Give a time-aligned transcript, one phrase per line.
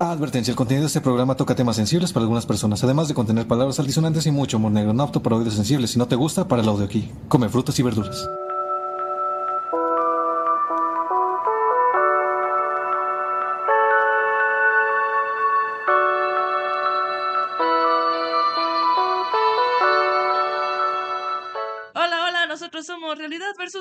[0.00, 3.48] Advertencia, el contenido de este programa toca temas sensibles para algunas personas, además de contener
[3.48, 5.90] palabras altisonantes y mucho humor negro, no apto para oídos sensibles.
[5.90, 7.10] Si no te gusta, para el audio aquí.
[7.28, 8.28] Come frutas y verduras.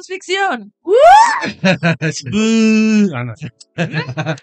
[0.08, 0.74] Ficción.
[3.14, 4.36] Ah.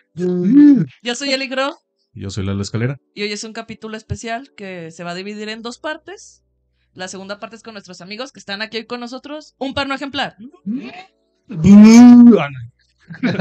[1.02, 1.74] Yo soy Eli Gro
[2.12, 2.98] Yo soy Lalo Escalera.
[3.14, 6.42] y hoy es un capítulo especial que se va a dividir en dos partes.
[6.92, 9.54] La segunda parte es con nuestros amigos que están aquí hoy con nosotros.
[9.58, 10.36] Un par no ejemplar.
[11.46, 12.48] Ah.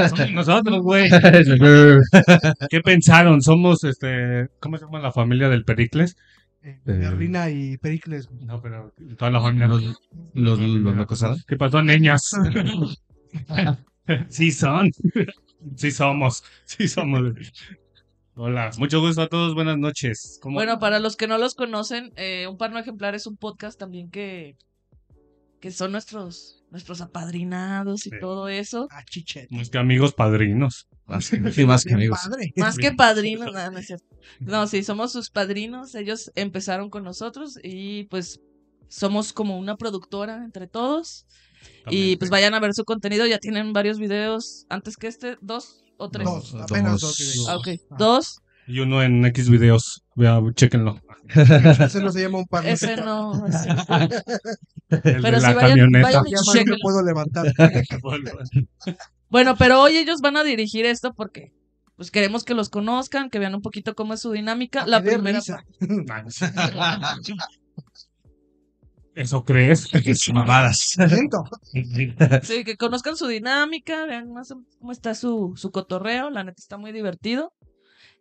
[0.08, 1.08] Somos nosotros, güey.
[2.68, 3.40] ¿Qué pensaron?
[3.40, 6.16] Somos, este, ¿cómo se llama la familia del Pericles?
[6.62, 8.30] Eh, Berlina y Pericles.
[8.30, 9.68] No, pero toda la familia.
[10.34, 11.44] Los, los, acosados.
[11.46, 12.30] ¿Qué pasó, niñas?
[14.28, 14.90] sí son.
[15.76, 16.44] Sí somos.
[16.64, 17.22] Sí somos.
[18.36, 20.38] Hola, mucho gusto a todos, buenas noches.
[20.42, 23.36] ¿Cómo- Bueno, para los que no los conocen, eh, Un par no ejemplar es un
[23.36, 24.56] podcast también que,
[25.60, 28.16] que son nuestros, nuestros apadrinados y Sí.
[28.20, 28.88] todo eso.
[28.90, 29.48] Ah, chichet.
[29.52, 30.88] Más que amigos padrinos.
[31.06, 32.18] Más, sí, más que amigos.
[32.24, 32.52] padre.
[32.56, 34.06] Más que padrinos, no, no es cierto.
[34.40, 35.94] No, sí, somos sus padrinos.
[35.94, 38.40] Ellos empezaron con nosotros y pues
[38.94, 41.26] somos como una productora entre todos.
[41.90, 43.26] Y pues vayan a ver su contenido.
[43.26, 46.26] Ya tienen varios videos antes que este, dos o tres.
[46.26, 47.00] Dos, apenas dos.
[47.00, 47.18] Dos.
[47.18, 47.48] videos.
[47.48, 47.58] Ah,
[47.90, 47.96] Ah.
[47.98, 48.38] dos.
[48.66, 50.02] Y uno en X videos.
[50.14, 51.00] Vea, chéquenlo.
[51.34, 52.66] Ese no se llama un par.
[52.66, 53.46] Ese no.
[53.46, 53.68] ese-
[54.90, 56.06] El Pero de la vayan- camioneta.
[56.06, 57.46] vayan y No puedo levantar.
[59.28, 61.52] Bueno, pero hoy ellos van a dirigir esto porque
[61.96, 64.86] pues queremos que los conozcan, que vean un poquito cómo es su dinámica.
[64.86, 65.40] La primera.
[69.14, 69.88] ¿Eso crees?
[70.32, 70.96] Mamadas.
[71.08, 71.44] Siento.
[72.42, 76.76] Sí, que conozcan su dinámica, vean más cómo está su, su cotorreo, la neta está
[76.78, 77.52] muy divertido.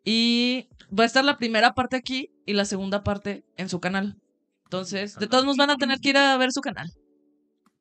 [0.05, 4.17] Y va a estar la primera parte aquí y la segunda parte en su canal.
[4.66, 6.91] Entonces, de todos nos van a tener que ir a ver su canal.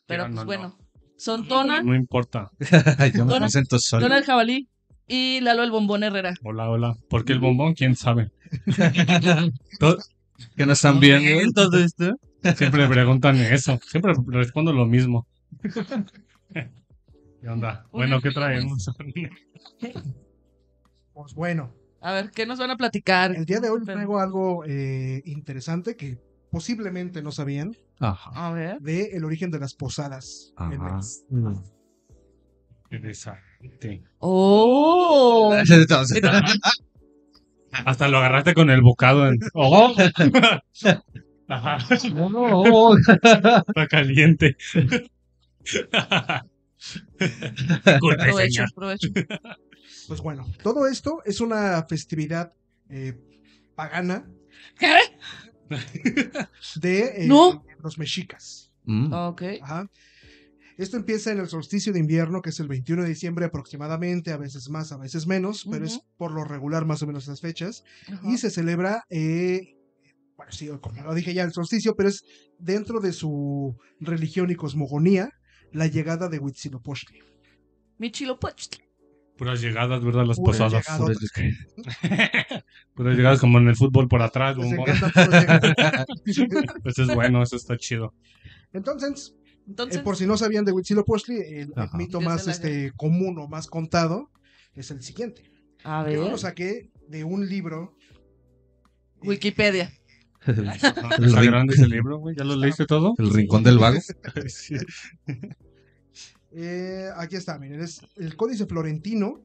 [0.07, 0.79] Pero Pero pues no, bueno,
[1.17, 2.51] son Tona, No importa.
[3.15, 4.07] Yo me presento solo.
[4.07, 4.69] Tona el jabalí
[5.09, 6.35] y Lalo el bombón Herrera.
[6.45, 6.97] Hola, hola.
[7.09, 7.75] ¿Por qué el bombón?
[7.75, 8.31] ¿Quién sabe?
[10.57, 12.15] ¿Que no están viendo todo esto?
[12.57, 13.79] Siempre me preguntan eso.
[13.87, 15.27] Siempre respondo lo mismo.
[16.53, 17.87] ¿Qué onda?
[17.93, 18.91] Bueno, ¿qué traemos?
[21.15, 23.37] Pues bueno, A ver, ¿qué nos van a platicar?
[23.37, 26.19] el día de hoy traigo algo eh, interesante que
[26.51, 28.31] posiblemente no sabían Ajá.
[28.35, 28.81] A ver.
[28.81, 30.55] de el origen de las posadas.
[30.57, 31.01] Ajá.
[32.91, 34.03] Interesante.
[34.21, 35.55] ¡Oh!
[37.85, 39.29] Hasta lo agarraste con el bocado.
[39.29, 39.39] En...
[39.53, 39.95] ¡Oh!
[41.53, 41.79] Ajá.
[42.15, 44.57] no, Está caliente.
[47.85, 49.09] Disculpe, Provecho, provecho.
[50.09, 52.53] Pues bueno, todo esto es una festividad
[52.89, 53.15] eh,
[53.75, 54.27] pagana
[54.79, 54.97] ¿Qué?
[56.77, 57.65] de eh, No.
[57.83, 58.73] los mexicas.
[58.85, 59.13] Mm.
[59.13, 59.43] Ok.
[59.63, 59.89] Ajá.
[60.79, 64.39] Esto empieza en el solsticio de invierno, que es el 21 de diciembre aproximadamente, a
[64.39, 67.85] veces más, a veces menos, pero es por lo regular más o menos esas fechas.
[68.25, 69.77] Y se celebra, eh,
[70.43, 72.23] bueno, sí, como lo dije ya, el solsticio, pero es
[72.59, 75.31] dentro de su religión y cosmogonía
[75.73, 77.21] la llegada de Huitzilopochtli.
[77.99, 78.85] Michilopochtli.
[79.37, 80.27] Puras llegadas, ¿verdad?
[80.27, 81.19] Las Puras posadas.
[81.19, 81.19] llegadas.
[82.95, 84.57] Puras llegadas como en el fútbol por atrás.
[84.57, 85.97] Llegar.
[86.85, 88.13] Eso es bueno, eso está chido.
[88.73, 89.35] Entonces,
[89.67, 93.49] Entonces, Eh, por si no sabían de Huitzilopochtli, el, el mito más este, común o
[93.49, 94.31] más contado
[94.75, 95.51] es el siguiente.
[95.85, 97.97] a Yo lo saqué de un libro.
[99.23, 99.93] eh, Wikipedia.
[100.47, 102.35] El Está grande ese libro, güey.
[102.37, 103.15] ¿Ya lo leíste todo?
[103.19, 103.99] El rincón del vago.
[104.49, 104.75] Sí.
[106.53, 109.41] eh, aquí está, miren, es el Códice Florentino,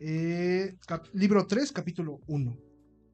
[0.00, 0.74] eh,
[1.12, 2.56] libro 3, capítulo 1.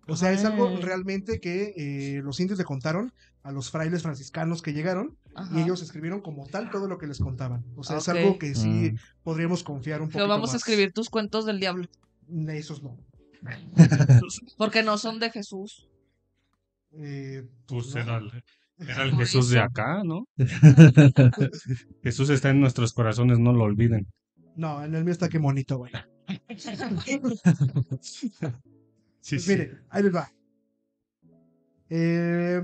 [0.09, 4.61] O sea, es algo realmente que eh, los indios le contaron a los frailes franciscanos
[4.61, 5.57] que llegaron Ajá.
[5.59, 7.65] y ellos escribieron como tal todo lo que les contaban.
[7.77, 8.97] O sea, es algo que sí Mm.
[9.23, 10.19] podríamos confiar un poco.
[10.19, 11.87] Pero vamos a escribir tus cuentos del diablo.
[12.49, 12.99] Esos no.
[14.59, 15.89] Porque no son de Jesús.
[16.93, 18.01] Eh, Pues no.
[18.01, 18.31] era el,
[18.79, 20.27] era el Por Jesús de acá, ¿no?
[22.03, 24.07] Jesús está en nuestros corazones, no lo olviden.
[24.57, 25.93] No, en el mío está que bonito, güey.
[28.01, 30.33] Sí, Pues mire, ahí les va.
[31.89, 32.61] Eh,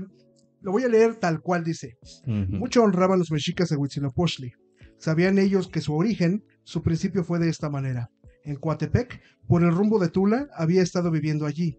[0.61, 1.97] lo voy a leer tal cual dice.
[2.25, 4.51] Mucho honraban los mexicas a Huitzilopochtli.
[4.97, 8.09] Sabían ellos que su origen, su principio fue de esta manera.
[8.43, 11.77] En Coatepec, por el rumbo de Tula, había estado viviendo allí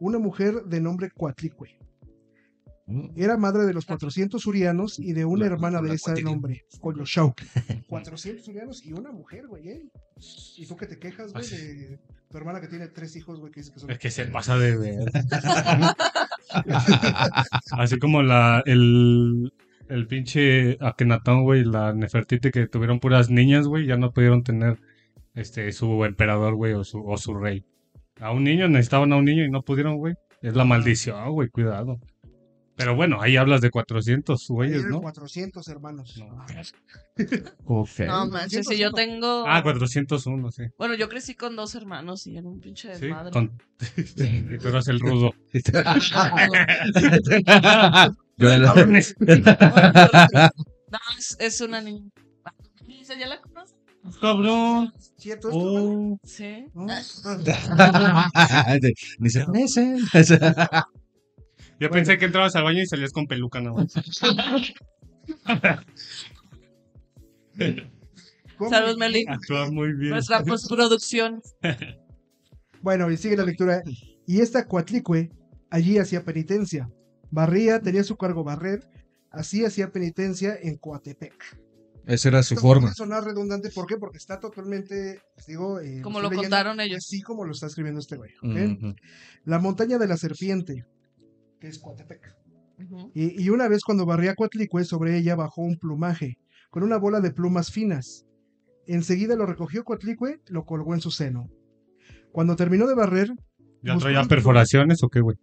[0.00, 1.78] una mujer de nombre Coatlicue.
[3.16, 7.46] Era madre de los 400 urianos y de una La- hermana de ese nombre, Coyoshauqui.
[7.88, 9.82] 400 urianos y una mujer, güey, ¿eh?
[10.58, 11.56] ¿Y tú que te quejas, güey, Así.
[11.56, 11.98] de
[12.28, 13.90] Tu hermana que tiene tres hijos, güey, que dice que son.
[13.90, 15.10] Es que se pasa de ver.
[17.72, 19.52] Así como la, el,
[19.88, 24.78] el pinche Akenatón, güey, la Nefertiti que tuvieron puras niñas, güey, ya no pudieron tener
[25.34, 27.64] este su emperador, güey, o su, o su rey.
[28.20, 30.14] A un niño necesitaban a un niño y no pudieron, güey.
[30.42, 31.98] Es la maldición, güey, cuidado.
[32.76, 35.00] Pero bueno, ahí hablas de 400 Ahí güeyes, ¿no?
[35.00, 36.16] 400 hermanos.
[36.18, 36.44] No.
[37.66, 38.00] Ok.
[38.00, 39.44] No manches, si yo tengo.
[39.46, 40.64] Ah, 401, sí.
[40.76, 43.30] Bueno, yo crecí con dos hermanos y era un pinche Sí, desmadre.
[43.30, 43.52] con...
[43.96, 45.32] y tú eras el rudo.
[48.36, 49.14] Yo era- Cabrones.
[49.20, 52.10] No, es, es una niña.
[52.86, 53.73] Dice, ¿Ya la conoces?
[54.20, 54.92] Cabrón.
[55.16, 55.60] ¿Cierto esto?
[55.60, 56.18] Oh.
[56.24, 56.66] Sí.
[56.74, 56.86] ¿No?
[59.18, 59.98] Ni se parecen.
[61.80, 63.74] Yo pensé que entrabas al baño y salías con peluca, ¿no?
[68.56, 68.70] ¿Cómo?
[68.70, 69.24] Salud, Meli.
[69.28, 70.12] Actúas muy bien.
[70.12, 71.42] Nuestra postproducción.
[72.82, 73.82] Bueno, y sigue la lectura.
[74.26, 75.30] Y esta Coatlicue
[75.70, 76.88] allí hacía penitencia.
[77.30, 78.88] Barría, tenía su cargo barrer,
[79.30, 81.63] así hacía penitencia en Coatepec.
[82.06, 82.82] Esa era su Esto forma.
[82.82, 83.96] puede sonar redundante, ¿por qué?
[83.96, 86.98] Porque está totalmente, les digo, eh, Como estoy lo leyendo contaron ellos.
[86.98, 88.32] Así como lo está escribiendo este güey.
[89.44, 90.84] La montaña de la serpiente,
[91.60, 92.36] que es Coatepec.
[93.14, 96.38] Y, y una vez cuando barría Coatlicue, sobre ella bajó un plumaje,
[96.70, 98.26] con una bola de plumas finas.
[98.86, 101.48] Enseguida lo recogió Coatlicue, lo colgó en su seno.
[102.32, 103.30] Cuando terminó de barrer,
[103.82, 105.36] ¿Ya traía perforaciones o qué, güey?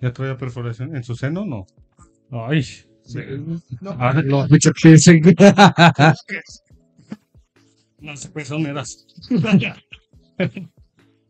[0.00, 1.66] ¿Ya traía perforación en su seno no?
[2.30, 2.64] Ay.
[3.80, 3.96] No.
[3.98, 5.22] Ah, no, Mucho piercing.
[8.00, 9.06] no sé, pezoneras.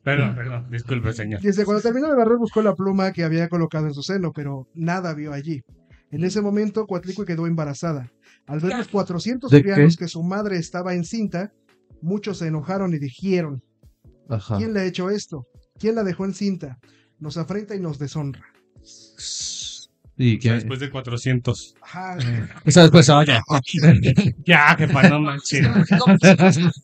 [0.03, 1.41] Perdón, perdón, disculpe, señor.
[1.41, 4.67] Dice, cuando terminó de barrer buscó la pluma que había colocado en su seno, pero
[4.75, 5.63] nada vio allí.
[6.11, 8.11] En ese momento, Coatlicue quedó embarazada.
[8.49, 10.05] Al ver los 400 ¿De surianos qué?
[10.05, 11.53] que su madre estaba encinta,
[12.01, 13.63] muchos se enojaron y dijeron,
[14.29, 14.57] Ajá.
[14.57, 15.47] ¿quién le ha hecho esto?
[15.79, 16.81] ¿Quién la dejó encinta?
[17.21, 18.43] Nos afrenta y nos deshonra.
[20.17, 20.56] Y O sea, que.
[20.56, 21.75] después de 400.
[21.81, 22.17] Ajá.
[22.64, 23.41] Esa después, oye.
[24.44, 25.67] Ya, que para no manches.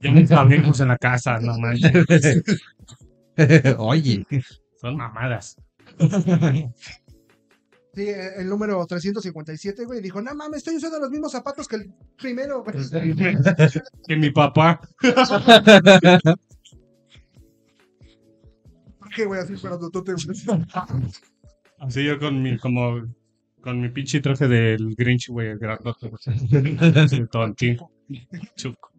[0.00, 2.42] Ya me sabemos en la casa, no manches.
[3.78, 4.26] Oye.
[4.78, 5.56] Son mamadas.
[7.94, 11.94] Sí, el número 357, güey, dijo, no mames, estoy usando los mismos zapatos que el
[12.18, 12.76] primero, güey.
[14.06, 14.80] Que mi papá.
[18.98, 19.40] ¿Por qué, güey?
[19.40, 20.14] Así, te...
[21.86, 23.02] Así yo con mi, como,
[23.60, 26.08] con mi pinche traje del Grinch, güey, grandote.
[26.08, 26.20] güey.
[28.56, 28.90] Chuco.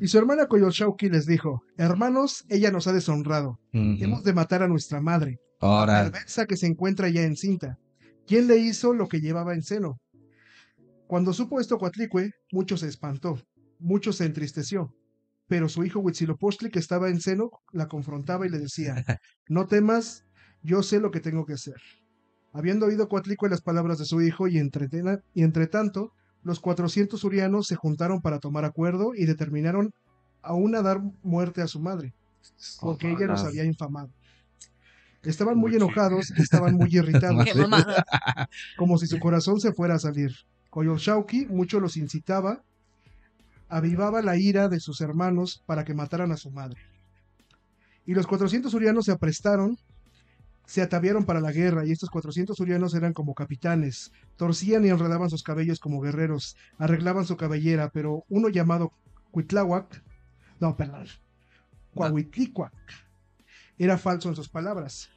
[0.00, 3.58] Y su hermana Koyoshauki les dijo, hermanos, ella nos ha deshonrado.
[3.72, 6.04] Hemos de matar a nuestra madre, Ahora.
[6.04, 7.78] perversa que se encuentra ya encinta.
[8.26, 10.00] ¿Quién le hizo lo que llevaba en seno?
[11.06, 13.38] Cuando supo esto Coatlicue, mucho se espantó,
[13.78, 14.94] mucho se entristeció.
[15.48, 18.94] Pero su hijo Huitzilopochtli, que estaba en seno, la confrontaba y le decía,
[19.48, 20.24] no temas,
[20.62, 21.76] yo sé lo que tengo que hacer.
[22.52, 24.88] Habiendo oído Coatlicue las palabras de su hijo y entre,
[25.34, 26.12] y entre tanto,
[26.42, 29.92] los 400 urianos se juntaron para tomar acuerdo y determinaron
[30.42, 32.14] aún a dar muerte a su madre,
[32.80, 34.10] porque ella los había infamado.
[35.22, 37.44] Estaban muy enojados, estaban muy irritados,
[38.76, 40.32] como si su corazón se fuera a salir.
[40.70, 42.62] Koyoshauki mucho los incitaba,
[43.68, 46.80] avivaba la ira de sus hermanos para que mataran a su madre.
[48.06, 49.76] Y los 400 urianos se aprestaron,
[50.70, 55.28] se ataviaron para la guerra, y estos 400 urianos eran como capitanes, torcían y enredaban
[55.28, 58.92] sus cabellos como guerreros, arreglaban su cabellera, pero uno llamado
[59.32, 60.04] Cuitláhuac,
[60.60, 61.08] no, perdón,
[61.92, 62.72] Cuahuitlicuac,
[63.78, 65.10] era falso en sus palabras.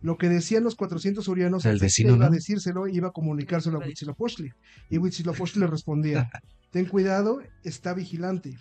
[0.00, 3.86] Lo que decían los 400 urianos, El vecino, iba a decírselo, iba a comunicárselo a
[3.86, 4.52] Huitzilopochtli.
[4.90, 6.28] Y Huitzilopochtli le respondía,
[6.72, 8.58] ten cuidado, está vigilante.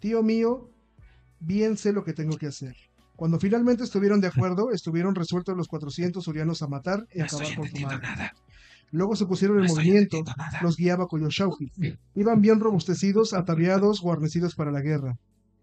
[0.00, 0.72] Tío mío,
[1.38, 2.74] bien sé lo que tengo que hacer.
[3.22, 7.68] Cuando finalmente estuvieron de acuerdo, estuvieron resueltos los 400 urianos a matar y acabar con
[7.68, 8.32] su madre.
[8.90, 10.24] Luego se pusieron en movimiento,
[10.60, 11.70] los guiaba Koyoshauki.
[12.16, 15.20] Iban bien robustecidos, ataviados, guarnecidos para la guerra.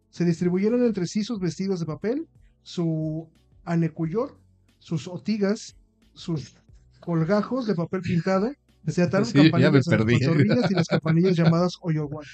[0.10, 2.30] Se distribuyeron entre sí sus vestidos de papel,
[2.64, 3.28] su
[3.66, 4.40] anecuyot,
[4.78, 5.76] sus otigas,
[6.14, 6.56] sus
[7.02, 8.54] colgajos de papel pintado,
[8.88, 12.26] se ataron Sí, campanillas a las y las campanillas llamadas oyoguan.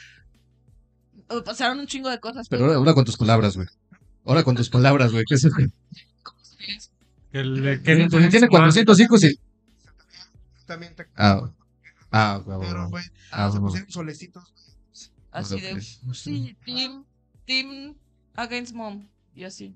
[1.44, 2.48] Pasaron un chingo de cosas.
[2.48, 3.68] Pero ahora, ahora con tus palabras, güey.
[4.26, 5.24] Ahora con tus palabras, güey.
[5.28, 5.56] ¿Qué es eso?
[7.32, 9.40] El, que Pues tiene 400 hijos y.
[10.66, 11.52] También te- Ah,
[12.12, 13.04] ah, güey, pero, güey.
[13.32, 14.44] Ah, se pusieron solecitos.
[15.32, 15.82] Así de.
[16.14, 17.04] Sí, team,
[17.46, 17.96] team
[18.36, 19.08] against mom.
[19.36, 19.76] Y así.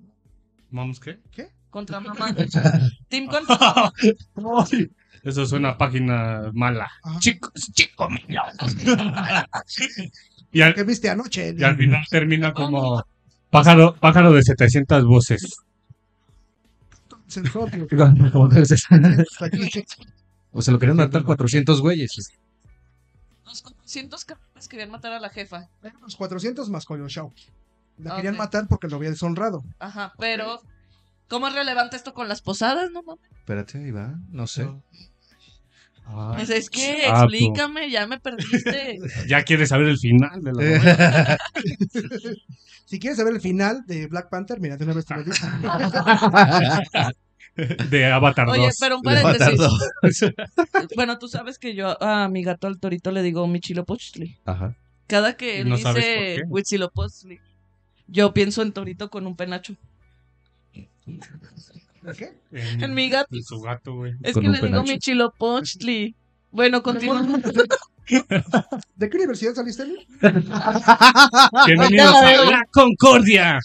[0.72, 1.20] ¿Moms qué?
[1.70, 2.34] Contra mamá.
[3.10, 3.91] team contra
[4.36, 4.68] mamá.
[5.22, 6.89] Eso suena a página mala.
[7.03, 7.20] Ajá.
[7.20, 8.41] Chicos, chicos, mío.
[10.51, 11.53] y, al, ¿Qué viste anoche?
[11.56, 13.06] y al final termina como
[13.50, 15.58] Pájaro, pájaro de 700 voces.
[20.51, 22.34] O se lo querían matar 400 güeyes.
[23.46, 25.70] Los 400 cabrones querían matar a la jefa.
[26.01, 27.32] Los 400 más Koyoshau.
[28.00, 29.63] La querían matar porque lo había deshonrado.
[29.77, 30.62] Ajá, pero.
[31.27, 32.89] ¿Cómo es relevante esto con las posadas?
[32.91, 33.24] No mames.
[33.32, 34.15] Espérate, ahí va.
[34.29, 34.68] No sé.
[36.12, 39.00] Ah, Pues es que explícame, ya me perdiste.
[39.28, 41.38] ya quieres saber el final de la novela.
[42.86, 45.36] Si quieres saber el final de Black Panther, mira, de una vez te lo digo.
[47.92, 48.58] de Avatar 2.
[48.58, 49.60] Oye, pero un paréntesis.
[50.96, 54.39] Bueno, tú sabes que yo a mi gato al torito le digo Michilopochtli.
[54.46, 54.75] Ajá.
[55.06, 56.42] Cada que él No dice.
[56.48, 57.39] Huitzilopochtli,
[58.08, 59.75] yo pienso en torito con un penacho.
[62.18, 62.34] ¿Qué?
[62.51, 63.27] En, En mi gato.
[63.36, 64.13] en su gato, güey.
[64.24, 64.91] Es Con que le digo penacho.
[64.94, 66.15] Michilopochtli.
[66.51, 67.22] Bueno, continúa.
[68.96, 69.84] ¿De qué universidad saliste?
[71.68, 73.60] Bienvenidos a la Concordia.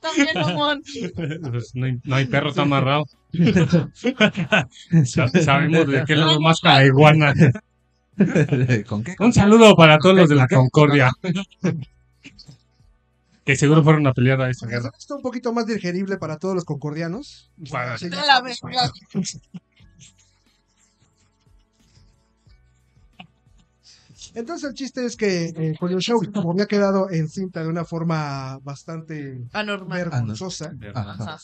[0.00, 0.28] También.
[1.44, 3.04] Pues no, hay, no hay perro, está amarrado.
[5.06, 7.32] Sa- Sabemos de qué lado más la iguana.
[8.86, 9.14] ¿Con qué?
[9.18, 11.10] Un saludo para todos los de la Concordia.
[13.44, 14.90] Que seguro fueron a pelear a esa guerra.
[14.98, 17.50] Esto un poquito más digerible para todos los concordianos.
[17.70, 18.90] Para- Sí, A la verga.
[24.34, 29.44] Entonces el chiste es que eh, Koyoshau, como había quedado encinta de una forma bastante
[29.52, 29.98] Anormal.
[29.98, 31.38] vergonzosa, Ajá.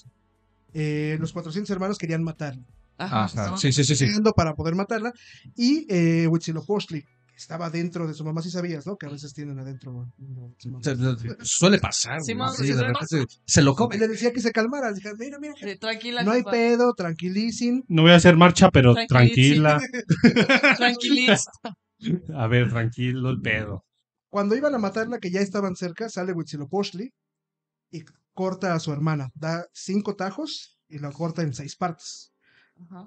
[0.72, 2.62] Eh, los 400 hermanos querían matarla.
[2.96, 3.24] Ajá.
[3.24, 3.56] Ajá.
[3.56, 5.12] Sí, sí, sí, para poder matarla.
[5.56, 7.04] Y eh, Huitzilopochtli,
[7.40, 8.96] estaba dentro de su mamá, si sabías, ¿no?
[8.96, 10.12] Que a veces tienen adentro.
[11.42, 12.20] Suele pasar.
[12.22, 13.96] Sí, mamá, Sí, sí, de sí, repente se lo come.
[13.98, 14.92] le decía que se calmara.
[14.92, 16.22] Dije, mira, mira, Sí, tranquila.
[16.22, 17.84] no hay pedo, tranquilicen.
[17.88, 19.80] No voy a hacer marcha, pero tranquila.
[20.76, 21.50] Tranquiliza.
[22.34, 23.84] A ver, tranquilo el pedo.
[24.30, 27.10] Cuando iban a matarla, que ya estaban cerca, sale Huitzilopochtli
[27.90, 29.30] y corta a su hermana.
[29.34, 32.32] Da cinco tajos y la corta en seis partes.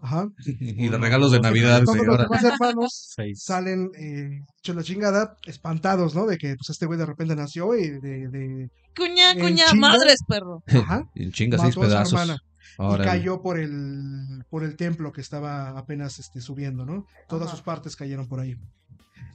[0.01, 0.27] Ajá.
[0.59, 1.83] Y los regalos de Navidad.
[1.83, 3.43] Todos los demás hermanos Seis.
[3.43, 6.25] salen eh, hecho la chingada, espantados, ¿no?
[6.25, 9.87] De que pues este güey de repente nació y de, de Cuña, cuña, chinga.
[9.89, 10.63] madres, perro.
[10.67, 12.39] ajá, Y en chinga seis pedazos.
[12.79, 17.05] y cayó por el por el templo que estaba apenas este, subiendo, ¿no?
[17.27, 17.55] Todas Ajá.
[17.55, 18.55] sus partes cayeron por ahí.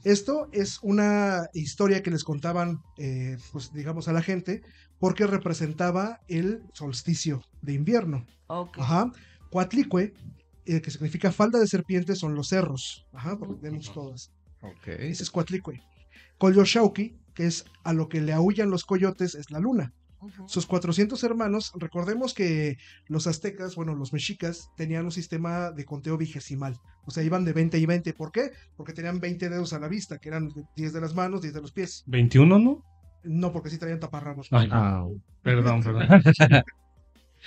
[0.05, 4.61] Esto es una historia que les contaban, eh, pues digamos a la gente,
[4.97, 8.25] porque representaba el solsticio de invierno.
[8.47, 8.77] Ok.
[8.79, 9.11] Ajá.
[9.49, 10.13] Coatlicue,
[10.65, 13.05] eh, que significa falda de serpiente, son los cerros.
[13.13, 14.31] Ajá, porque tenemos todas.
[14.61, 14.87] Ok.
[14.87, 15.81] Ese es Coatlicue.
[16.37, 19.93] Coyoshauki, que es a lo que le aullan los coyotes, es la luna.
[20.47, 22.77] Sus 400 hermanos, recordemos que
[23.07, 26.77] los aztecas, bueno, los mexicas, tenían un sistema de conteo vigesimal.
[27.05, 28.13] O sea, iban de 20 y 20.
[28.13, 28.51] ¿Por qué?
[28.75, 31.61] Porque tenían 20 dedos a la vista, que eran 10 de las manos, 10 de
[31.61, 32.03] los pies.
[32.07, 32.83] 21, ¿no?
[33.23, 34.49] No, porque sí traían taparrabos.
[34.51, 34.75] Ay, no.
[34.75, 35.07] Ah,
[35.41, 36.07] Perdón, perdón.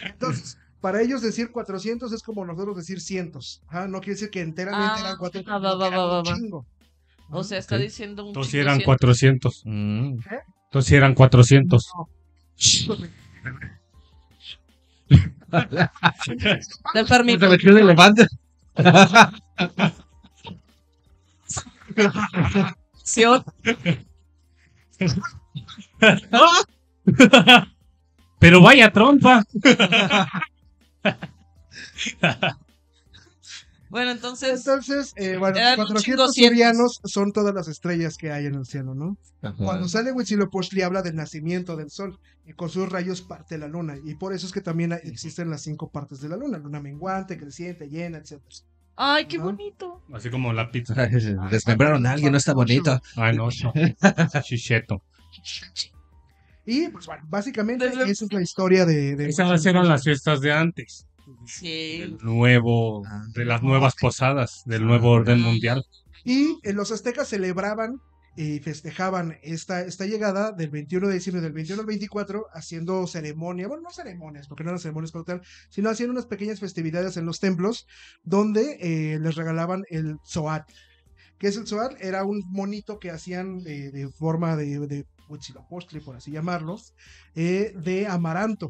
[0.03, 3.63] Entonces, para ellos decir 400 es como nosotros decir cientos.
[3.69, 5.55] Ajá, no quiere decir que enteramente Ah, eran 400.
[5.55, 6.37] ah, va, va, va, un va, va.
[6.37, 6.67] chingo.
[7.31, 7.83] O sea, está Ok.
[7.83, 8.85] diciendo un Entonces sí eran cien.
[8.85, 9.63] 400.
[9.65, 10.19] mm.
[10.67, 11.91] Entonces sí eran 400.
[16.95, 17.41] De enfermito.
[17.47, 18.27] Se metió de elefante.
[28.39, 29.45] Pero vaya trompa.
[33.91, 34.61] Bueno, entonces.
[34.67, 36.51] Entonces, eh, bueno, Eran un 400 chingo cientos.
[36.51, 39.19] surianos son todas las estrellas que hay en el cielo, ¿no?
[39.43, 39.55] Ajá.
[39.57, 43.97] Cuando sale Huitzilopochtli habla del nacimiento del sol y con sus rayos parte la luna
[44.03, 47.37] y por eso es que también existen las cinco partes de la luna, luna menguante,
[47.37, 48.41] creciente, llena, etc.
[48.97, 49.45] Ay, qué ¿No?
[49.45, 50.03] bonito.
[50.13, 50.95] Así como la pizza.
[51.51, 52.99] Desmembraron a alguien, no está bonito.
[53.17, 53.73] Ay, no, no.
[54.43, 55.03] Chicheto.
[56.65, 59.17] Y pues bueno, básicamente Desde- esa es la historia de...
[59.17, 61.07] de Esas eran las fiestas de antes.
[61.47, 61.99] Sí.
[62.01, 63.03] Del nuevo,
[63.35, 65.85] de las nuevas posadas, del nuevo orden mundial.
[66.25, 68.01] Y eh, los aztecas celebraban
[68.37, 73.69] y festejaban esta, esta llegada del 21 de diciembre del 21 al 24 haciendo ceremonia,
[73.69, 77.27] bueno, no ceremonias, porque no eran ceremonias como tal, sino haciendo unas pequeñas festividades en
[77.27, 77.87] los templos
[78.23, 80.67] donde eh, les regalaban el zoat.
[81.39, 81.93] ¿Qué es el zoat?
[82.01, 86.79] Era un monito que hacían eh, de forma de, de Huitzilopochtli, por así llamarlo,
[87.35, 88.69] eh, de amaranto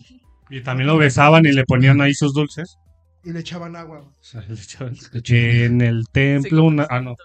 [0.51, 2.77] Y también lo besaban y le ponían ahí sus dulces.
[3.25, 4.01] y le echaban agua.
[4.01, 6.87] O sea, le echaban- En el templo, una.
[6.91, 7.17] Ah, no.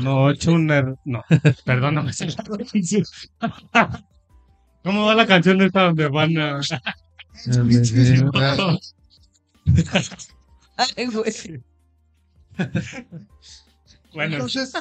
[0.00, 0.94] Noche, una.
[1.04, 1.22] No,
[1.66, 2.12] perdóname.
[4.82, 6.60] ¿Cómo va la canción esta donde van a.?
[14.14, 14.72] Bueno, Entonces,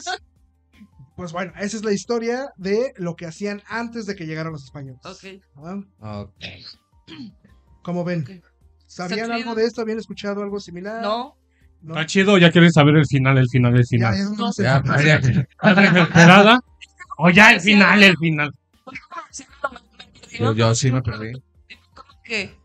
[1.18, 4.64] Pues bueno, esa es la historia de lo que hacían antes de que llegaran los
[4.64, 5.02] españoles.
[5.04, 5.42] Ok.
[6.00, 6.24] ¿Ah?
[6.24, 6.32] Ok.
[7.82, 8.22] ¿Cómo ven?
[8.22, 8.46] Ok.
[8.86, 9.82] ¿Sabían algo de esto?
[9.82, 11.02] ¿Habían escuchado algo similar?
[11.02, 11.36] No.
[11.82, 11.96] ¿No?
[11.96, 14.16] Está chido, ya quieren saber el final, el final, el final.
[14.16, 14.64] ya no sé.
[14.64, 16.60] Ya, ya.
[17.20, 18.52] O ya el final, el final.
[20.56, 21.32] Yo, sí me perdí.
[21.96, 22.56] ¿Cómo que?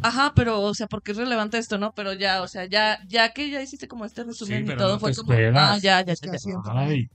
[0.00, 1.92] Ajá, pero, o sea, porque es relevante esto, ¿no?
[1.92, 4.92] Pero ya, o sea, ya, ya que ya hiciste como este resumen y pero todo,
[4.94, 5.70] no fue te como, esperas.
[5.70, 6.54] ah, ya, ya, ya, ya.
[6.72, 7.10] Ay.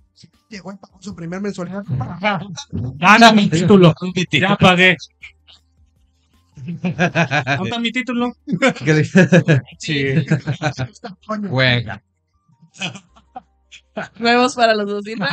[0.49, 1.83] Llegó y pagó su primer mensualidad.
[2.71, 3.93] Gana mi título.
[4.31, 4.97] Ya pagué.
[7.45, 8.33] Anda mi título.
[8.83, 9.05] ¿Qué le-
[9.79, 10.25] Sí.
[11.49, 12.03] Juega.
[14.19, 15.15] Nuevos para los dos, ¿sí?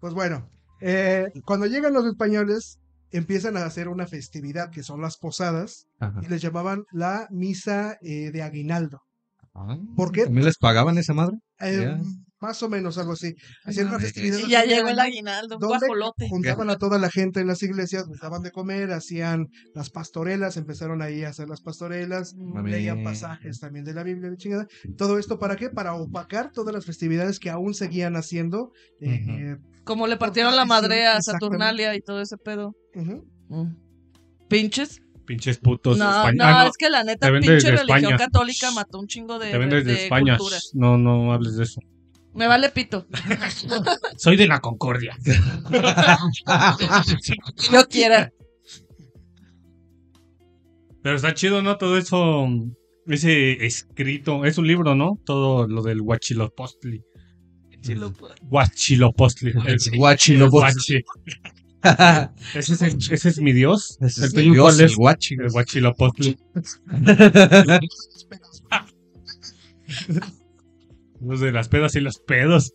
[0.00, 0.48] Pues bueno,
[0.80, 2.80] eh, cuando llegan los españoles,
[3.12, 6.20] empiezan a hacer una festividad que son las posadas Ajá.
[6.24, 8.98] y les llamaban la misa eh, de aguinaldo.
[9.54, 10.24] Ah, ¿Por qué?
[10.24, 11.36] ¿También les pagaban esa madre?
[11.62, 12.00] Eh, Ya.
[12.40, 13.36] Más o menos algo así.
[13.64, 14.36] Hacían una festividad.
[14.40, 16.28] Y ya llegó el aguinaldo, un guajolote.
[16.28, 20.56] Juntaban a toda la gente en las iglesias, les daban de comer, hacían las pastorelas,
[20.56, 22.72] empezaron ahí a hacer las pastorelas, Mami.
[22.72, 24.66] leían pasajes también de la Biblia, de chingada.
[24.98, 25.70] Todo esto para qué?
[25.70, 28.72] Para opacar todas las festividades que aún seguían haciendo.
[29.00, 29.54] eh,
[29.84, 31.22] Como le partieron la madre a.
[31.22, 32.72] Saturnalia y todo ese pedo.
[33.50, 33.76] Mm.
[34.48, 35.00] ¿Pinches?
[35.32, 36.32] Pinches putos No, España.
[36.36, 38.16] no, Ah, es que la neta, pinche desde religión España.
[38.18, 40.36] católica mató un chingo de, Te ven desde de España.
[40.36, 40.72] culturas.
[40.74, 41.80] No, no hables de eso.
[42.34, 43.06] Me vale pito.
[44.18, 45.16] Soy de la Concordia.
[47.72, 48.30] Yo quiera.
[51.02, 51.78] Pero está chido, ¿no?
[51.78, 52.46] Todo eso,
[53.06, 55.18] ese escrito, es un libro, ¿no?
[55.24, 57.02] Todo lo del Huachilopostli.
[58.50, 59.52] Huachilopostli.
[59.66, 61.02] El Guachilopostli.
[62.54, 63.98] ¿Ese es, el- ese es mi dios?
[64.00, 64.96] Ese ¿El es mi tuyo Dios, cuál el es?
[64.96, 65.34] guachi.
[65.34, 66.36] El.
[71.20, 72.72] Los de las pedas y los pedos.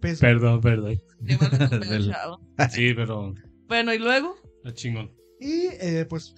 [0.00, 1.00] Pes- Perdón, perdón.
[2.70, 3.34] Sí, pero
[3.68, 4.36] Bueno, y luego,
[4.72, 5.10] chingón.
[5.40, 6.34] Y eh, pues,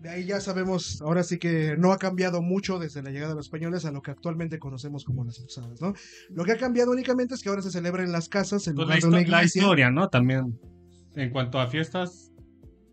[0.00, 3.36] de ahí ya sabemos, ahora sí que no ha cambiado mucho desde la llegada de
[3.36, 5.92] los españoles a lo que actualmente conocemos como las posadas, ¿no?
[6.30, 8.88] Lo que ha cambiado únicamente es que ahora se celebra en las casas en Pues
[8.88, 10.08] la, lugar de una histo- la historia, ¿no?
[10.08, 10.58] También.
[11.16, 12.30] En cuanto a fiestas,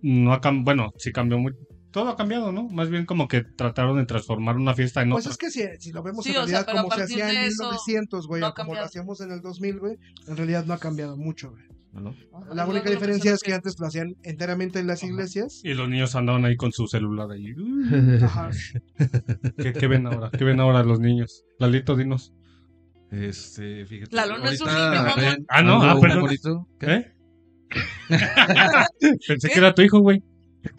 [0.02, 0.66] no ha cambiado.
[0.66, 1.54] Bueno, sí cambió muy.
[1.92, 2.68] Todo ha cambiado, ¿no?
[2.68, 5.32] Más bien como que trataron de transformar una fiesta en Pues otra.
[5.32, 7.36] es que si, si lo vemos Sí, en o sea, realidad como se hacía en
[7.36, 9.96] de eso 1900, güey, no como lo hacíamos en el 2000, güey,
[10.28, 11.64] en realidad no ha cambiado mucho, güey.
[11.94, 12.14] ¿No?
[12.54, 15.62] La única diferencia es que antes lo hacían enteramente en las iglesias.
[15.64, 17.54] Y los niños andaban ahí con su celular ahí.
[18.24, 18.50] Ajá.
[19.58, 20.30] ¿Qué, qué ven ahora?
[20.32, 21.44] ¿Qué ven ahora los niños?
[21.60, 22.34] Lalito, dinos.
[23.12, 24.16] Este, fíjate.
[24.16, 25.16] Lalo no es un niño, mamá.
[25.16, 26.22] ven, Ah, no, ando ah, perdón.
[26.22, 26.68] bonito.
[26.80, 26.92] ¿Qué?
[26.94, 27.14] ¿Eh?
[29.28, 30.22] Pensé que era tu hijo, güey.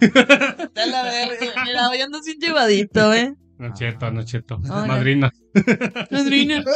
[0.01, 3.35] Ya la verga, Mira, hoy andas bien llevadito, ¿eh?
[3.59, 4.59] No es cierto, no es cierto.
[4.59, 5.31] Madrina.
[6.11, 6.63] Madrina.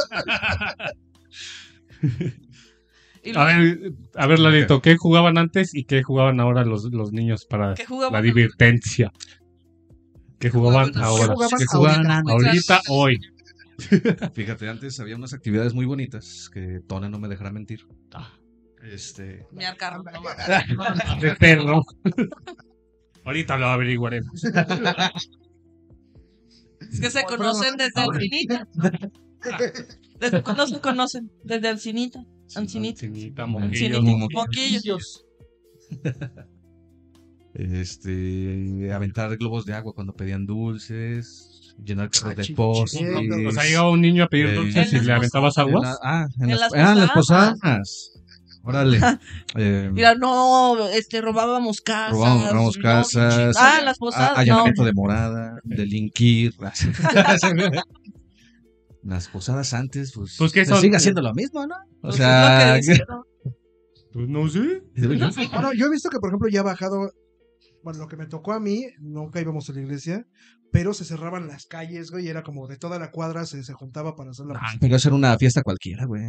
[3.25, 7.13] Y A ver, a ver, Lalito, ¿qué jugaban antes y qué jugaban ahora los, los
[7.13, 7.75] niños para
[8.11, 9.13] la divertencia?
[10.39, 11.35] ¿Qué jugaban jugaban ahora?
[11.57, 12.33] ¿Qué jugaban ahorita?
[12.33, 13.21] ahorita, hoy?
[14.35, 17.87] Fíjate, antes había unas actividades muy bonitas que Tona no me dejará mentir.
[18.83, 19.47] Este.
[19.53, 20.03] Miar carro.
[21.21, 21.85] De perro.
[23.25, 24.45] ahorita lo averiguaremos.
[26.91, 28.67] Es que se conocen desde Alcinita.
[30.21, 31.31] ¿Desde cuándo se conocen?
[31.45, 32.25] Desde Alcinita.
[32.57, 35.25] Ancinita, moquillos, Moquillos.
[37.55, 38.91] Este.
[38.95, 41.75] Aventar globos de agua cuando pedían dulces.
[41.85, 43.03] Llenar carros de postres.
[43.47, 45.99] O sea, llegaba un niño a pedir Eh, dulces y le aventabas En aguas.
[46.03, 48.09] ah, en, las, ah, en las posadas.
[48.65, 49.01] Órale.
[49.57, 52.12] Eh, Mira, no, este, robábamos casas.
[52.12, 53.57] Robábamos- robábamos no, casas.
[53.59, 54.38] Ah, las posadas, a- no.
[54.38, 56.55] allanamiento de morada, delinquir.
[59.03, 60.37] Las posadas antes, pues.
[60.38, 60.81] Pues, ¿qué se son?
[60.81, 61.75] sigue haciendo lo mismo, ¿no?
[61.75, 62.77] O Pues sea.
[62.79, 63.05] es que.
[64.12, 64.83] Pues no sé.
[64.95, 67.11] Bueno, yo he visto que, por ejemplo, ya ha bajado.
[67.83, 70.27] Bueno, lo que me tocó a mí, nunca íbamos a la iglesia,
[70.71, 73.73] pero se cerraban las calles, güey, y era como de toda la cuadra se, se
[73.73, 74.59] juntaba para hacer la.
[74.61, 76.23] Ah, pero eso era una fiesta cualquiera, güey.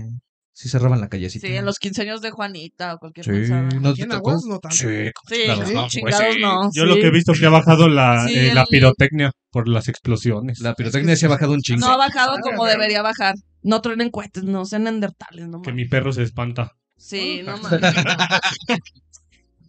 [0.56, 1.48] Sí cerraban la callecita.
[1.48, 3.62] Sí, en los 15 años de Juanita o cualquier Sí, cosa.
[3.64, 4.32] ¿no Aquí te en tocó?
[4.48, 4.78] No tanto.
[4.78, 4.86] Sí,
[5.28, 5.66] Sí, claro.
[5.66, 6.42] Sí, no, chingados pues sí.
[6.42, 6.64] no.
[6.74, 6.88] Yo sí.
[6.90, 9.68] lo que he visto es que ha bajado la, Sí, eh, la el- pirotecnia por
[9.68, 10.60] las explosiones.
[10.60, 11.80] La pirotecnia se ha bajado un chingo.
[11.86, 12.42] No ha bajado Sí.
[12.44, 13.34] como debería bajar.
[13.64, 16.72] No truenen cohetes, no sean neandertales, no Que mi perro se espanta.
[16.98, 17.82] Sí, no mames.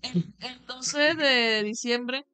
[0.03, 2.27] El el 12 de diciembre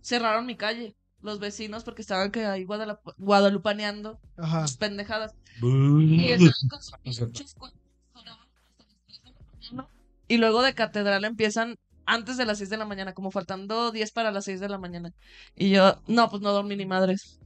[0.00, 0.94] cerraron mi calle.
[1.20, 4.66] Los vecinos porque estaban que ahí guadalup- guadalupaneando Ajá.
[4.66, 5.34] sus pendejadas.
[5.60, 7.80] Y estaban con sus pinches cohetes,
[8.14, 9.88] oraban hasta las tres de la mañana.
[10.28, 14.12] Y luego de catedral empiezan antes de las 6 de la mañana, como faltando 10
[14.12, 15.12] para las 6 de la mañana.
[15.56, 17.38] Y yo, no, pues no dormí ni madres.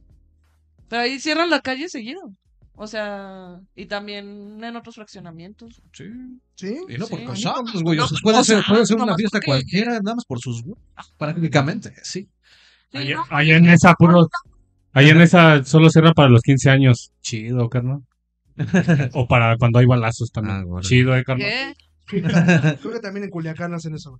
[0.89, 2.21] Pero ahí cierran la calle seguido.
[2.75, 5.81] O sea, y también en otros fraccionamientos.
[5.91, 6.05] Sí.
[6.55, 6.77] ¿Sí?
[6.89, 7.25] Y no por Sí.
[7.25, 7.97] casados, güey.
[7.97, 10.63] No O sea, puede ser, puede ser una fiesta porque- cualquiera, nada más por sus
[10.63, 12.27] gustos, prácticamente, sí.
[12.91, 13.23] Sí, Ahí, ¿no?
[13.29, 14.27] ahí en esa, puro.
[14.91, 17.11] Ahí en esa solo cierra para los 15 años.
[17.21, 18.01] Chido, carnal.
[19.13, 20.57] o para cuando hay balazos también.
[20.57, 20.81] Ah, bueno.
[20.87, 21.47] Chido, eh, carnal.
[21.49, 21.73] ¿Qué?
[22.81, 24.17] Creo que también en Culiacán hacen eso.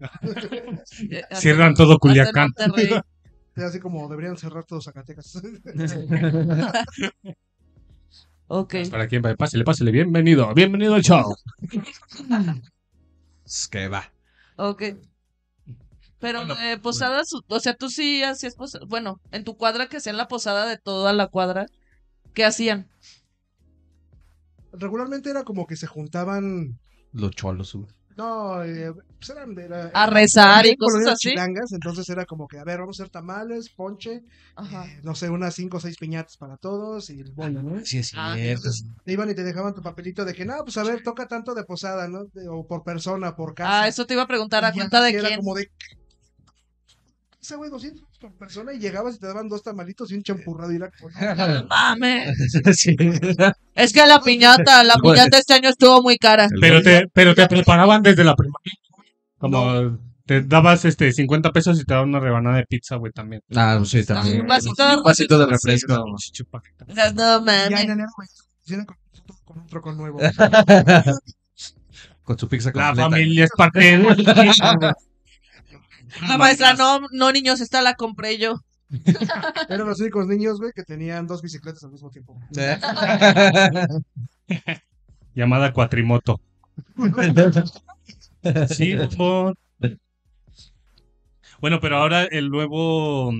[1.09, 2.49] Eh, Cierran todo Culiacán.
[3.55, 5.39] Así como deberían cerrar todos Zacatecas.
[8.47, 8.75] Ok.
[8.89, 9.91] Para quien vaya, pásele, pásele.
[9.91, 11.35] Bienvenido, bienvenido al show.
[13.45, 14.11] Es que va.
[14.55, 14.83] Ok.
[16.19, 18.87] Pero Bueno, eh, posadas, o sea, tú sí hacías posadas.
[18.87, 21.67] Bueno, en tu cuadra que hacían la posada de toda la cuadra,
[22.33, 22.87] ¿qué hacían?
[24.71, 26.79] Regularmente era como que se juntaban.
[27.13, 27.87] Los cholos, güey.
[28.15, 29.57] No, eh, pues eran.
[29.57, 31.29] Era, A rezar y cosas así.
[31.29, 34.21] chilangas, entonces era como que, a ver, vamos a hacer tamales, ponche,
[34.55, 34.85] Ajá.
[34.85, 37.83] eh, no sé, unas cinco o seis piñatas para todos y el bollo, ¿no?
[37.83, 38.69] Sí, es Ah, cierto.
[39.03, 41.55] Te iban y te dejaban tu papelito de que, no, pues a ver, toca tanto
[41.55, 42.25] de posada, ¿no?
[42.33, 43.81] De- o por persona, por casa.
[43.81, 45.39] Ah, eso te iba a preguntar, ¿a cuenta de así era quién?
[45.39, 45.71] como de.
[47.43, 50.71] Ese güey, 200 por persona y llegabas y te daban dos tamalitos y un champurrado
[50.71, 50.79] y
[51.69, 52.37] Mames.
[52.77, 52.95] sí.
[53.75, 55.15] Es que la piñata, la Bueno.
[55.15, 56.47] piñata este año estuvo muy cara.
[56.61, 58.71] Pero te, pero te preparaban desde la primaria.
[59.39, 63.41] Como te dabas este 50 pesos y te daban una rebanada de pizza, güey, también.
[63.53, 64.39] Ah, sí, también.
[64.39, 65.95] Un vasito de Un vasito de refresco.
[65.97, 67.71] No ya en mames.
[67.81, 68.29] enero, güey,
[68.63, 68.95] hicieron con,
[69.43, 70.17] con un troco nuevo.
[72.23, 73.09] Con su pizza La completa.
[73.09, 73.97] familia es parte de
[76.27, 78.55] La maestra, no, no, niños, esta la compré yo.
[79.69, 82.39] Eran los únicos niños, güey, que tenían dos bicicletas al mismo tiempo.
[85.35, 86.39] Llamada Cuatrimoto.
[88.67, 89.55] Sí, bombón.
[91.61, 93.31] Bueno, pero ahora el nuevo.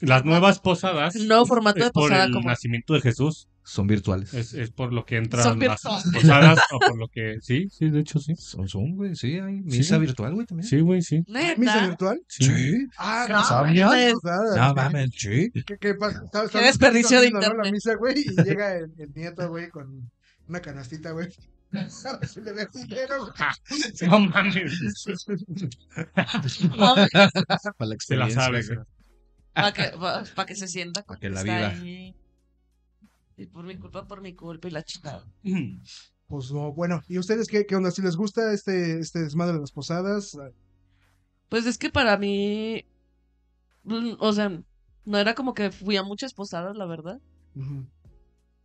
[0.00, 1.14] Las nuevas posadas.
[1.14, 2.48] El nuevo formato de por posada el como.
[2.48, 3.48] nacimiento de Jesús.
[3.68, 4.32] Son virtuales.
[4.32, 6.04] Es, es por lo que Son entran las virtuales.
[6.14, 7.38] posadas o por lo que.
[7.42, 8.36] Sí, sí, de hecho sí.
[8.36, 10.00] Son, son, güey, sí, hay misa Sí.
[10.02, 10.68] virtual, güey, también.
[10.68, 11.24] Sí, güey, sí.
[11.58, 12.20] ¿Misa virtual?
[12.28, 12.86] sí.
[12.96, 15.50] Ah, No, No mames, sí.
[15.66, 16.22] ¿Qué, qué pasa?
[16.24, 17.40] Está- Qué desperdicio de ¿no?
[17.40, 17.72] La internet.
[17.72, 20.10] misa, güey, y llega el, el nieto, güey, con
[20.48, 21.28] una canastita, güey.
[22.28, 24.08] Se le ve dinero, güey.
[24.08, 24.72] No mames.
[26.76, 27.10] Mames.
[27.10, 28.78] Para la Se la experiencia, sabe, güey.
[29.52, 29.90] Para que,
[30.34, 31.02] pa- que se sienta.
[31.02, 31.68] Pa' que la viva.
[31.68, 32.14] ahí.
[33.36, 35.24] Y por mi culpa, por mi culpa y la chingada.
[36.28, 37.92] Pues no, bueno, ¿y ustedes qué, qué onda?
[37.92, 40.36] ¿Si les gusta este, este desmadre de las posadas?
[41.48, 42.84] Pues es que para mí.
[43.84, 44.50] mm, O sea,
[45.04, 47.20] no era como que fui a muchas posadas, la verdad.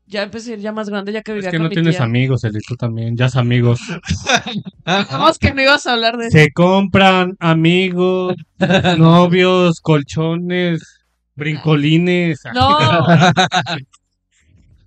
[0.07, 1.75] Ya empecé a ir ya más grande, ya que vivía Es que con no mi
[1.75, 2.03] tienes tía.
[2.03, 3.15] amigos, Eli, tú también.
[3.15, 3.79] Ya es amigos.
[4.83, 6.37] Vamos, que no ibas a hablar de eso.
[6.39, 8.33] Se compran amigos,
[8.97, 10.81] novios, colchones,
[11.35, 12.41] brincolines.
[12.55, 13.05] No,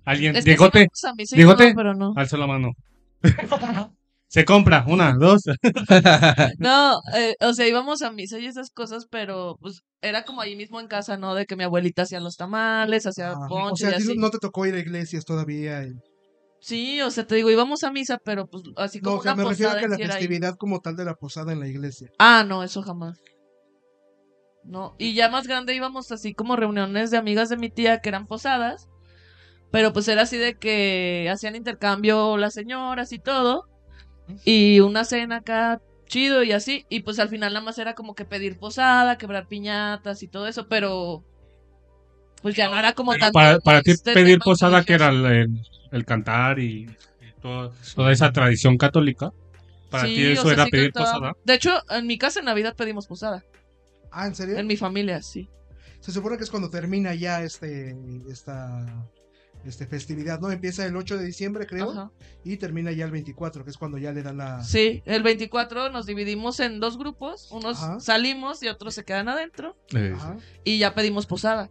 [0.05, 1.73] Alguien, es que Diegote, sí Diegote.
[1.75, 2.13] pero no.
[2.15, 2.71] alza la mano.
[4.27, 5.43] Se compra, una, dos.
[6.59, 10.55] No, eh, o sea, íbamos a misa y esas cosas, pero pues era como ahí
[10.55, 11.35] mismo en casa, ¿no?
[11.35, 14.17] De que mi abuelita hacía los tamales, hacía Ah, o ponche sea, y así.
[14.17, 15.83] no te tocó ir a iglesias todavía.
[15.85, 15.93] y-
[16.59, 19.33] Sí, o sea, te digo, íbamos a misa, pero pues así No, como o sea,
[19.35, 20.11] una me refiero a posada que la ahí.
[20.11, 22.09] festividad como tal de la posada en la iglesia.
[22.17, 23.19] Ah, no, eso jamás.
[24.63, 28.09] No, y ya más grande íbamos así como reuniones de amigas de mi tía que
[28.09, 28.87] eran posadas,
[29.75, 33.65] pero pues era así de que hacían intercambio las señoras y todo,
[34.45, 38.15] y una cena acá chido y así, y pues al final nada más era como
[38.15, 41.25] que pedir posada, quebrar piñatas y todo eso, pero
[42.41, 46.05] pues ya no era como tanto Para, para ti este pedir posada, que era el,
[46.05, 49.31] cantar y, y todo- toda esa tradición católica.
[49.91, 51.33] Para Sí, ti o eso sea, era sí pedir posada.
[51.43, 53.43] De hecho, en mi casa en Navidad pedimos posada,
[54.09, 54.57] Ah, ¿en serio?
[54.57, 55.49] en mi familia, sí.
[55.99, 57.93] Se supone que es cuando termina ya este,
[58.29, 58.85] esta
[59.65, 60.51] este, festividad, ¿no?
[60.51, 62.11] Empieza el 8 de diciembre, creo, Ajá.
[62.43, 64.63] y termina ya el 24, que es cuando ya le dan la...
[64.63, 67.99] Sí, el 24 nos dividimos en dos grupos, unos Ajá.
[67.99, 71.69] salimos y otros se quedan adentro Eh, Ajá, y ya pedimos posada.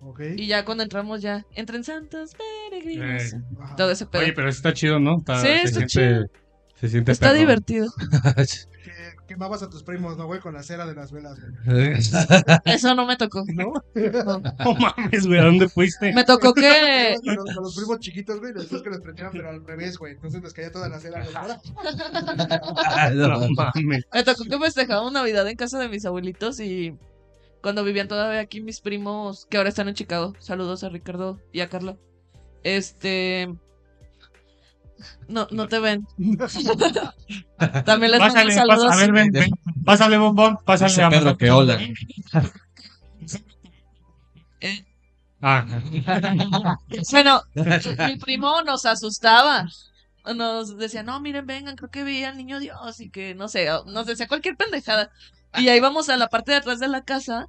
[0.00, 0.20] ok.
[0.36, 2.32] Y ya cuando entramos ya, entren santos
[2.70, 3.34] peregrinos.
[3.34, 3.40] Eh.
[3.76, 4.22] Todo ese pedo.
[4.22, 5.18] Oye, pero eso está chido, ¿no?
[5.18, 6.30] Está, Sí, se está siente,
[6.80, 7.38] se siente Está perrón.
[7.40, 7.86] divertido.
[9.32, 10.40] Que quemabas a tus primos, ¿no, güey?
[10.40, 11.92] Con la cera de las velas, güey.
[12.66, 13.42] Eso no me tocó.
[13.46, 13.72] ¿No?
[13.94, 14.42] No.
[14.62, 16.12] No mames, güey, ¿a dónde fuiste?
[16.12, 19.66] Me tocó que Con los, los primos chiquitos, güey, después que les prendieron, pero al
[19.66, 20.12] revés, güey.
[20.12, 21.24] Entonces les caía toda la cera.
[23.14, 24.04] No mames.
[24.12, 26.94] me tocó que festejábamos Navidad en casa de mis abuelitos y
[27.62, 30.34] cuando vivían todavía aquí mis primos que ahora están en Chicago.
[30.40, 31.96] Saludos a Ricardo y a Carla.
[32.64, 33.48] Este
[35.28, 36.06] no, no te ven.
[37.84, 38.84] También les mando Pásale, saludos.
[38.86, 39.50] pásale, a ver, ven, ven.
[39.84, 41.78] Pásale, bombón, pásale Dice a Pedro que hola.
[45.40, 45.66] Ah,
[47.10, 47.42] Bueno,
[48.08, 49.66] mi primo nos asustaba.
[50.36, 53.66] Nos decía, no, miren, vengan, creo que vi al niño Dios y que no sé,
[53.86, 55.10] nos decía cualquier pendejada.
[55.56, 57.48] Y ahí íbamos a la parte de atrás de la casa.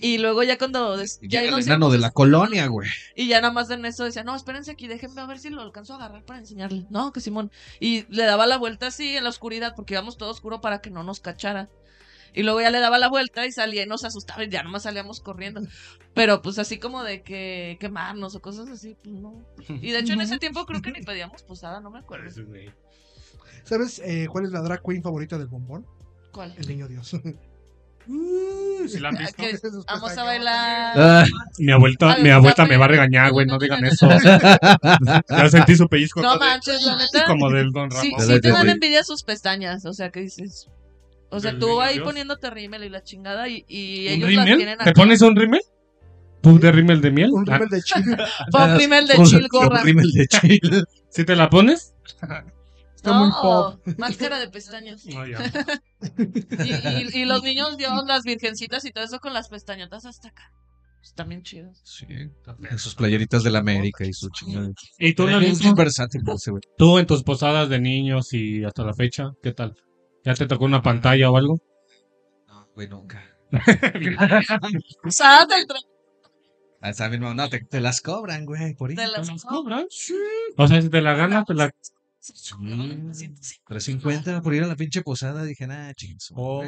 [0.00, 2.88] Y luego ya cuando des- ya el enano de la colonia, güey.
[3.16, 5.60] Y ya nada más en eso decía, no, espérense aquí, déjenme a ver si lo
[5.60, 6.86] alcanzo a agarrar para enseñarle.
[6.88, 7.50] No, que Simón.
[7.80, 10.90] Y le daba la vuelta así en la oscuridad, porque íbamos todo oscuro para que
[10.90, 11.68] no nos cachara.
[12.32, 14.84] Y luego ya le daba la vuelta y salía y nos asustaba y ya nomás
[14.84, 15.62] salíamos corriendo.
[16.14, 19.44] Pero pues así como de que quemarnos o cosas así, pues no.
[19.68, 22.30] Y de hecho en ese tiempo creo que ni pedíamos posada, no me acuerdo.
[23.64, 25.86] ¿Sabes eh, cuál es la drag queen favorita del bombón?
[26.32, 26.54] ¿Cuál?
[26.56, 27.16] El niño Dios.
[28.88, 29.36] ¿Sí la han visto?
[29.42, 30.94] Que Esos vamos a bailar.
[30.96, 31.24] Ah,
[31.58, 34.08] Mi abuelita, mi abuelita me va a regañar, güey, no digan eso.
[35.28, 37.24] Ya sentí su pellizco No acá manches, la neta.
[37.26, 38.26] como del Don Sí, Ramón.
[38.34, 40.68] sí te dan envidia sus pestañas, o sea, ¿qué dices?
[41.30, 42.06] O sea, ¿Del tú ahí Dios?
[42.06, 44.56] poniéndote rímel y la chingada y, y ¿Un ellos la rímel?
[44.56, 44.98] tienen ¿Te aquí.
[45.00, 45.60] pones un rímel?
[46.40, 47.30] ¿Tú de rímel de miel?
[47.32, 48.16] Un Ah, rímel de chile.
[48.50, 49.82] Pon rímel de un- chill, un gorra.
[49.82, 50.84] rímel de chill.
[51.10, 51.92] ¿Sí te la pones?
[52.98, 53.86] Está muy No, pop.
[53.96, 55.04] máscara de pestañas.
[55.14, 55.38] No, ya.
[56.64, 60.28] Y, y, y los niños Dios, las virgencitas y todo eso con las pestañotas hasta
[60.28, 60.50] acá.
[61.00, 61.80] Están bien chidos.
[61.84, 62.06] Sí,
[62.76, 64.70] sus playeritas de la América y su chingada.
[64.98, 65.72] ¿Y tú, Lalito?
[65.76, 66.60] versátil güey.
[66.76, 69.76] tú en tus posadas de niños y hasta la fecha, ¿qué tal?
[70.24, 71.58] ¿Ya te tocó una pantalla o algo?
[72.48, 73.22] No, güey, nunca.
[75.02, 75.82] Posadas del tren.
[76.80, 78.96] Ah, está bien, no, te, te las cobran, güey, por ahí.
[78.96, 79.86] De las ¿Te las cobran?
[80.56, 81.70] O sea, si te la ganas, te la...
[82.58, 83.10] Mm,
[83.66, 86.32] 350 por ir a la pinche posada, dije, nah, chingos.
[86.34, 86.62] Oh,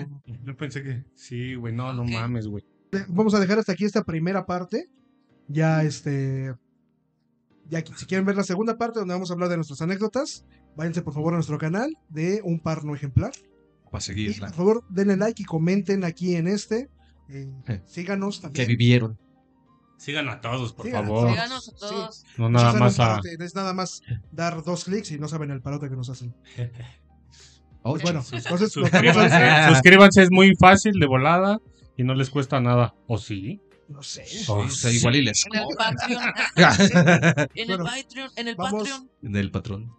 [0.44, 1.04] yo pensé que...
[1.14, 2.64] Sí, güey, no, no mames, güey.
[3.08, 4.86] Vamos a dejar hasta aquí esta primera parte.
[5.48, 6.54] Ya este.
[7.68, 10.44] Ya si quieren ver la segunda parte donde vamos a hablar de nuestras anécdotas,
[10.76, 13.30] váyanse por favor a nuestro canal de Un Par No Ejemplar.
[13.90, 14.46] Para Y seguirla.
[14.48, 16.88] por favor denle like y comenten aquí en este.
[17.28, 17.48] Eh,
[17.86, 18.68] síganos Que también.
[18.68, 19.18] vivieron.
[20.00, 21.30] Sigan a todos, por Sigan a favor.
[21.30, 22.24] Síganos a todos.
[22.38, 23.06] No nada más un a...
[23.08, 26.34] parote, Es nada más dar dos clics y no saben el parote que nos hacen.
[27.82, 31.60] Oh, Pues bueno, entonces Suscríbanse, suscríbanse, es muy fácil, de volada,
[31.96, 32.94] y no les cuesta nada.
[33.06, 33.58] ¿O sí?
[33.88, 34.22] No sé.
[34.48, 36.22] Oh, O sea, igual y les En el Patreon.
[37.54, 38.30] En el Patreon.
[38.36, 38.56] En el.
[38.56, 39.10] Patreon.
[39.22, 39.92] Del patrón.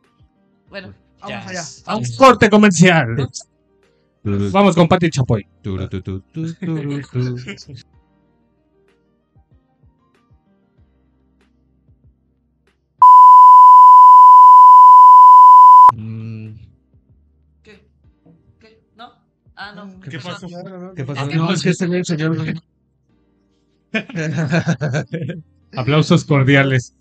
[0.70, 1.64] Bueno, Vamos allá.
[1.88, 3.28] A un corte comercial.
[4.24, 5.48] Vamos con Pati Chapoy.
[19.64, 20.00] Ah, no.
[20.00, 20.48] ¿Qué pasó?
[20.96, 21.22] ¿Qué pasó?
[21.22, 22.36] Es que- No, es que este güey, señor.
[25.78, 26.96] Aplausos cordiales.